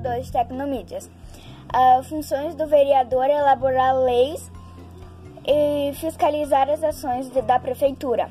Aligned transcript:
de 0.00 0.32
tecnomídias. 0.32 1.10
Uh, 1.72 2.02
funções 2.02 2.54
do 2.54 2.66
vereador 2.66 3.24
é 3.24 3.38
elaborar 3.38 3.96
leis 3.96 4.50
e 5.46 5.92
fiscalizar 5.94 6.68
as 6.68 6.82
ações 6.82 7.30
de, 7.30 7.40
da 7.42 7.58
prefeitura. 7.58 8.28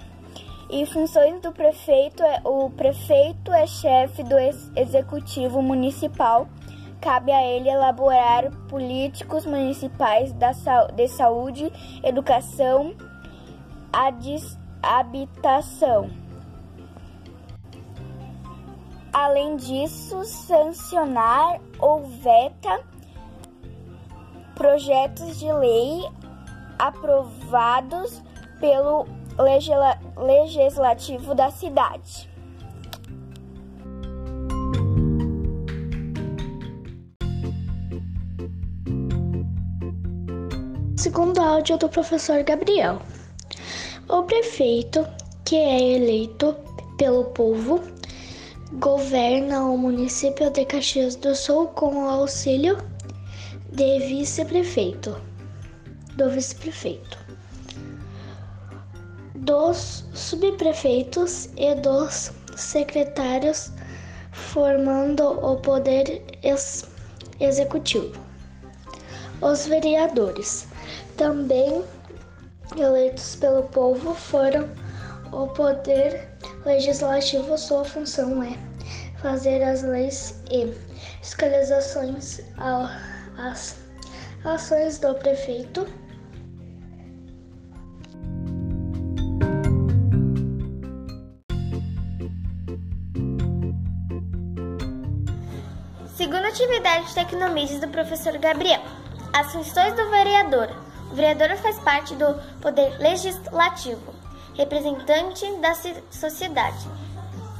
E 0.70 0.86
funções 0.86 1.42
do 1.42 1.52
prefeito 1.52 2.22
é 2.22 2.42
o 2.44 2.70
prefeito 2.70 3.52
é 3.52 3.66
chefe 3.66 4.24
do 4.24 4.38
ex 4.38 4.72
executivo 4.76 5.62
municipal. 5.62 6.48
Cabe 7.02 7.32
a 7.32 7.42
ele 7.44 7.70
elaborar 7.70 8.52
políticos 8.68 9.46
municipais 9.46 10.34
da, 10.34 10.52
de 10.94 11.08
saúde, 11.08 11.72
educação, 12.04 12.94
habitação. 14.84 16.10
Além 19.22 19.58
disso, 19.58 20.24
sancionar 20.24 21.60
ou 21.78 22.06
veta 22.06 22.82
projetos 24.56 25.38
de 25.38 25.52
lei 25.52 26.08
aprovados 26.80 28.24
pelo 28.62 29.06
legislativo 30.18 31.36
da 31.36 31.52
cidade. 31.52 32.30
Segundo 40.96 41.42
áudio 41.42 41.78
do 41.78 41.90
professor 41.90 42.42
Gabriel, 42.44 43.02
o 44.08 44.24
prefeito, 44.24 45.06
que 45.44 45.58
é 45.58 45.96
eleito 45.96 46.56
pelo 46.98 47.26
povo, 47.26 47.82
governa 48.74 49.64
o 49.64 49.76
município 49.76 50.52
de 50.52 50.64
Caxias 50.64 51.16
do 51.16 51.34
Sul 51.34 51.70
com 51.70 52.06
o 52.06 52.10
auxílio 52.10 52.78
de 53.72 54.00
vice-prefeito, 54.00 55.20
do 56.16 56.30
vice-prefeito, 56.30 57.18
dos 59.34 60.06
subprefeitos 60.14 61.50
e 61.58 61.74
dos 61.76 62.32
secretários, 62.56 63.72
formando 64.32 65.24
o 65.44 65.56
poder 65.58 66.24
ex 66.44 66.88
executivo. 67.40 68.22
Os 69.42 69.66
vereadores, 69.66 70.68
também 71.18 71.84
eleitos 72.78 73.36
pelo 73.38 73.64
povo, 73.64 74.14
foram 74.14 74.70
o 75.32 75.48
poder 75.48 76.30
legislativo. 76.66 77.58
Sua 77.58 77.84
função 77.86 78.44
é 78.44 78.58
fazer 79.22 79.64
as 79.64 79.82
leis 79.84 80.42
e 80.52 80.74
fiscalizações 81.22 82.42
às 83.38 83.78
ações 84.44 85.00
do 85.00 85.14
prefeito. 85.16 85.86
Segunda 96.16 96.50
atividade 96.50 97.06
de 97.08 97.14
do 97.80 97.88
professor 97.88 98.38
Gabriel. 98.38 98.82
As 99.34 99.52
funções 99.54 99.94
do 99.96 100.10
vereador. 100.10 100.70
O 101.12 101.16
vereador 101.16 101.56
faz 101.58 101.80
parte 101.80 102.14
do 102.16 102.36
poder 102.62 103.00
legislativo, 103.00 104.09
representante 104.60 105.50
da 105.62 105.74
sociedade. 106.12 106.86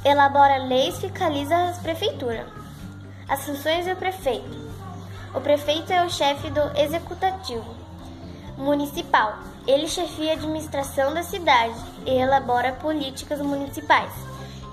Elabora 0.04 0.58
leis 0.58 0.98
fiscaliza 0.98 1.56
as 1.56 1.78
prefeituras. 1.78 2.46
As 3.26 3.42
funções 3.46 3.86
do 3.86 3.96
prefeito. 3.96 4.70
O 5.34 5.40
prefeito 5.40 5.90
é 5.90 6.04
o 6.04 6.10
chefe 6.10 6.50
do 6.50 6.60
executivo 6.78 7.74
municipal. 8.58 9.38
Ele 9.66 9.88
chefia 9.88 10.32
a 10.32 10.34
administração 10.34 11.14
da 11.14 11.22
cidade 11.22 11.74
e 12.04 12.10
elabora 12.10 12.72
políticas 12.72 13.40
municipais 13.40 14.12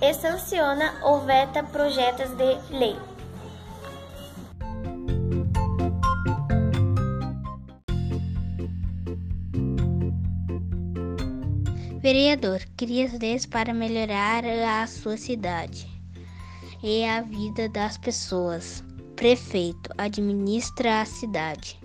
e 0.01 0.13
sanciona 0.13 0.95
ou 1.03 1.21
veta 1.21 1.63
projetos 1.63 2.29
de 2.31 2.57
lei. 2.71 2.97
Vereador 12.07 12.61
cria 12.77 13.11
leis 13.21 13.45
para 13.45 13.73
melhorar 13.73 14.45
a 14.45 14.87
sua 14.87 15.17
cidade 15.17 15.85
e 16.81 17.03
a 17.03 17.21
vida 17.21 17.67
das 17.67 17.97
pessoas. 17.97 18.81
Prefeito 19.17 19.89
administra 19.97 21.01
a 21.01 21.05
cidade. 21.05 21.77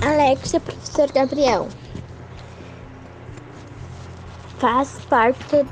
Alexia, 0.00 0.60
professor 0.60 1.10
Gabriel. 1.10 1.68
Faz 4.60 5.04
parte 5.06 5.66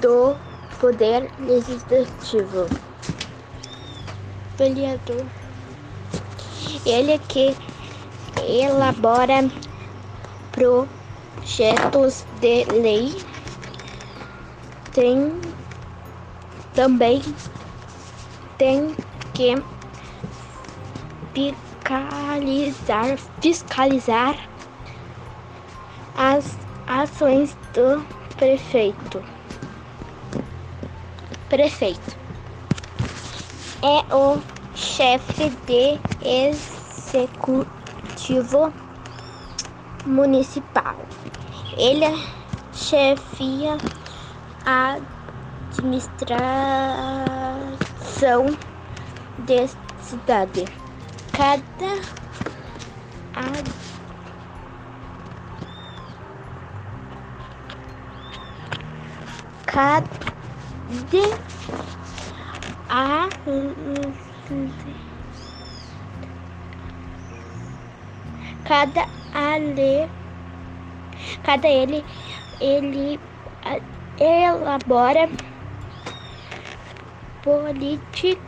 do 0.00 0.34
Poder 0.80 1.30
Legislativo. 1.38 2.87
Vereador. 4.58 5.24
Ele 6.84 7.12
é 7.12 7.18
que 7.18 7.56
elabora 8.44 9.48
pro 10.50 10.88
projetos 11.48 12.26
de 12.40 12.64
lei 12.64 13.14
tem 14.92 15.40
também 16.74 17.22
tem 18.58 18.94
que 19.32 19.54
fiscalizar, 21.32 23.16
fiscalizar 23.40 24.48
as 26.16 26.58
ações 26.86 27.56
do 27.72 28.04
prefeito. 28.36 29.22
Prefeito 31.48 32.27
é 33.82 34.04
o 34.14 34.40
chefe 34.74 35.50
de 35.66 35.98
executivo 37.00 37.72
municipal. 40.04 40.96
Ele 41.76 42.06
chefia 42.72 43.78
a 44.64 44.98
administração 45.78 46.18
da 49.38 49.68
cidade. 50.00 50.64
Cada 51.32 52.00
cada 59.66 60.18
a 62.88 63.28
cada 68.64 69.06
ale 69.34 70.08
cada 71.42 71.68
ele 71.68 72.04
ele 72.60 73.20
elabora 74.18 75.28
políticas 77.42 78.38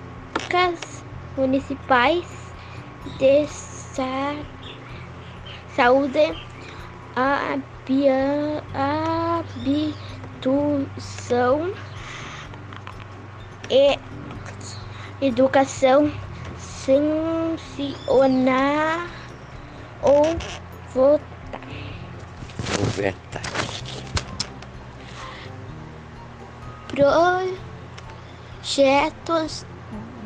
municipais 1.36 2.26
de 3.18 3.46
sa 3.46 4.34
saúde, 5.74 6.34
habitação 10.34 11.72
e 13.70 13.98
educação, 15.20 16.10
sancionar 16.58 17.58
ou 20.02 20.22
votar. 20.94 21.20
Projetos 28.62 29.66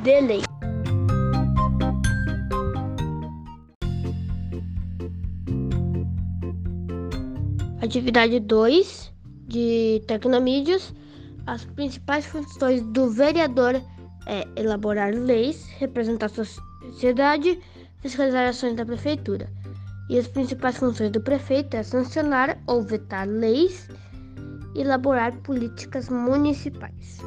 de 0.03 0.21
lei. 0.21 0.43
Atividade 7.83 8.41
2 8.41 9.13
de 9.49 10.03
Tecnomídios. 10.07 10.95
As 11.47 11.65
principais 11.65 12.25
funções 12.25 12.81
do 12.81 13.11
vereador 13.11 13.83
é 14.27 14.47
elaborar 14.57 15.15
leis, 15.15 15.67
representar 15.79 16.27
a 16.27 16.29
sociedade, 16.29 17.61
fiscalizar 18.01 18.49
ações 18.49 18.75
da 18.75 18.85
prefeitura. 18.85 19.49
E 20.11 20.19
as 20.19 20.29
principais 20.29 20.77
funções 20.77 21.11
do 21.11 21.21
prefeito 21.21 21.77
é 21.77 21.83
sancionar 21.83 22.59
ou 22.67 22.83
vetar 22.83 23.27
leis 23.27 23.89
elaborar 24.75 25.33
políticas 25.43 26.09
municipais. 26.09 27.19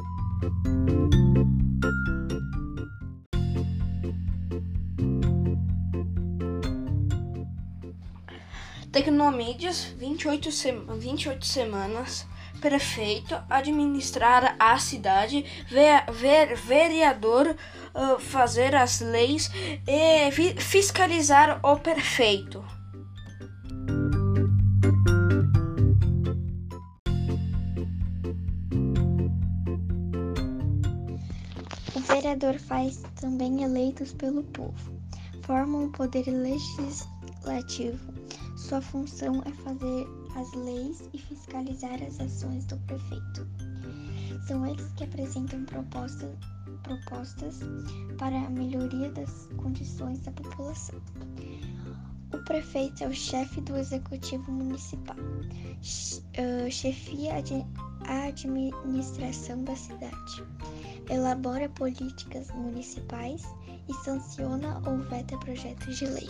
Tecnomídias, 8.92 9.84
28, 9.98 10.50
sema 10.50 10.94
28 10.96 11.46
semanas. 11.46 12.26
Prefeito, 12.60 13.36
administrar 13.48 14.56
a 14.58 14.78
cidade, 14.78 15.44
ver, 15.68 16.10
ver, 16.10 16.56
vereador, 16.56 17.54
uh, 17.94 18.18
fazer 18.18 18.74
as 18.74 19.00
leis 19.00 19.50
e 19.86 20.30
fiscalizar 20.60 21.60
o 21.62 21.76
prefeito. 21.78 22.64
O 31.94 32.00
vereador 32.00 32.58
faz 32.58 33.02
também 33.20 33.62
eleitos 33.62 34.12
pelo 34.12 34.42
povo. 34.42 34.98
Formam 35.42 35.84
o 35.86 35.90
poder 35.90 36.26
legislativo 36.26 38.18
sua 38.68 38.82
função 38.82 39.42
é 39.46 39.52
fazer 39.62 40.06
as 40.36 40.52
leis 40.54 41.02
e 41.12 41.18
fiscalizar 41.18 42.02
as 42.02 42.20
ações 42.20 42.64
do 42.66 42.76
prefeito. 42.78 43.46
São 44.46 44.66
eles 44.66 44.86
que 44.96 45.04
apresentam 45.04 45.64
propostas, 45.64 46.30
propostas 46.82 47.60
para 48.18 48.36
a 48.36 48.50
melhoria 48.50 49.10
das 49.12 49.48
condições 49.56 50.20
da 50.20 50.32
população. 50.32 51.00
O 52.32 52.38
prefeito 52.44 53.04
é 53.04 53.08
o 53.08 53.14
chefe 53.14 53.60
do 53.62 53.76
executivo 53.76 54.50
municipal, 54.52 55.16
chefia 56.70 57.34
a 58.06 58.24
administração 58.26 59.64
da 59.64 59.74
cidade, 59.74 60.44
elabora 61.10 61.68
políticas 61.70 62.50
municipais 62.50 63.42
e 63.88 63.94
sanciona 64.04 64.82
ou 64.86 64.98
veta 65.08 65.38
projetos 65.38 65.98
de 65.98 66.06
lei. 66.06 66.28